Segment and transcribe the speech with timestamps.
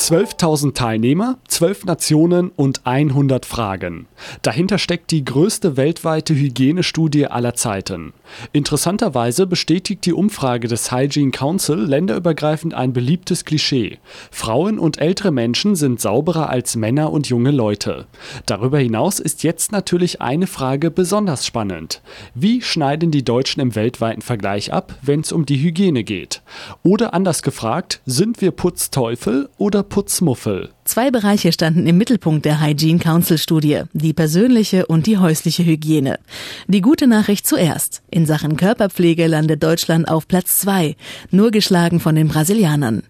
[0.00, 4.06] 12.000 Teilnehmer, 12 Nationen und 100 Fragen.
[4.40, 8.14] Dahinter steckt die größte weltweite Hygienestudie aller Zeiten.
[8.52, 13.98] Interessanterweise bestätigt die Umfrage des Hygiene Council länderübergreifend ein beliebtes Klischee.
[14.30, 18.06] Frauen und ältere Menschen sind sauberer als Männer und junge Leute.
[18.46, 22.00] Darüber hinaus ist jetzt natürlich eine Frage besonders spannend.
[22.34, 26.40] Wie schneiden die Deutschen im weltweiten Vergleich ab, wenn es um die Hygiene geht?
[26.82, 30.70] Oder anders gefragt, sind wir Putzteufel oder Putzmuffel?
[30.84, 36.18] Zwei Bereiche standen im Mittelpunkt der Hygiene Council Studie, die persönliche und die häusliche Hygiene.
[36.68, 38.02] Die gute Nachricht zuerst.
[38.10, 40.96] In Sachen Körperpflege landet Deutschland auf Platz zwei,
[41.30, 43.02] nur geschlagen von den Brasilianern.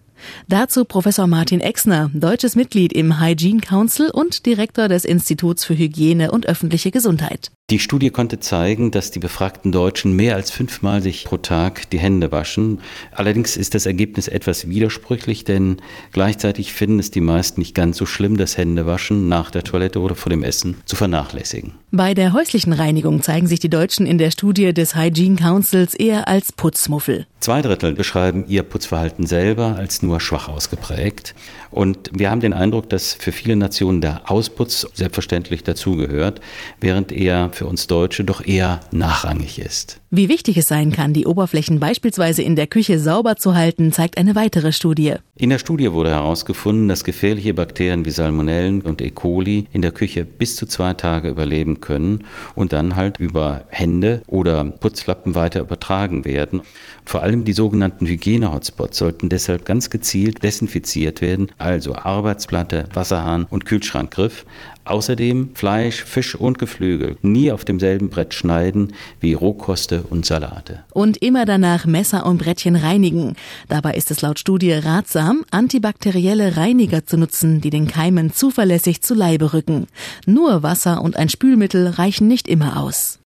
[0.47, 6.31] Dazu Professor Martin Exner, deutsches Mitglied im Hygiene Council und Direktor des Instituts für Hygiene
[6.31, 7.51] und öffentliche Gesundheit.
[7.71, 11.99] Die Studie konnte zeigen, dass die befragten Deutschen mehr als fünfmal sich pro Tag die
[11.99, 12.81] Hände waschen.
[13.13, 15.77] Allerdings ist das Ergebnis etwas widersprüchlich, denn
[16.11, 20.15] gleichzeitig finden es die meisten nicht ganz so schlimm, das Händewaschen nach der Toilette oder
[20.15, 21.75] vor dem Essen zu vernachlässigen.
[21.93, 26.27] Bei der häuslichen Reinigung zeigen sich die Deutschen in der Studie des Hygiene Councils eher
[26.27, 27.25] als Putzmuffel.
[27.41, 31.33] Zwei Drittel beschreiben ihr Putzverhalten selber als nur schwach ausgeprägt.
[31.71, 36.39] Und wir haben den Eindruck, dass für viele Nationen der Ausputz selbstverständlich dazugehört,
[36.79, 40.01] während er für uns Deutsche doch eher nachrangig ist.
[40.13, 44.17] Wie wichtig es sein kann, die Oberflächen beispielsweise in der Küche sauber zu halten, zeigt
[44.17, 45.13] eine weitere Studie.
[45.37, 49.09] In der Studie wurde herausgefunden, dass gefährliche Bakterien wie Salmonellen und E.
[49.09, 54.21] coli in der Küche bis zu zwei Tage überleben können und dann halt über Hände
[54.27, 56.61] oder Putzlappen weiter übertragen werden.
[57.05, 63.65] Vor allem die sogenannten Hygiene-Hotspots sollten deshalb ganz gezielt desinfiziert werden, also Arbeitsplatte, Wasserhahn und
[63.65, 64.45] Kühlschrankgriff.
[64.83, 70.83] Außerdem Fleisch, Fisch und Geflügel nie auf demselben Brett schneiden wie Rohkoste und Salate.
[70.93, 73.35] Und immer danach Messer und Brettchen reinigen.
[73.67, 79.15] Dabei ist es laut Studie ratsam, antibakterielle Reiniger zu nutzen, die den Keimen zuverlässig zu
[79.15, 79.87] Leibe rücken.
[80.25, 83.19] Nur Wasser und ein Spülmittel reichen nicht immer aus.